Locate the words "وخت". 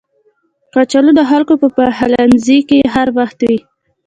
3.17-3.39